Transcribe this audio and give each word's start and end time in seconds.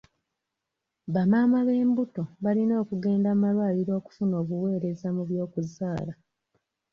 Bamaama 1.13 1.59
b'embuto 1.67 2.23
balina 2.43 2.73
okugenda 2.83 3.29
mu 3.33 3.39
malwaliro 3.41 3.91
okufuna 3.99 4.33
obuweereza 4.41 5.07
mu 5.15 5.21
by'okuzaala. 5.29 6.13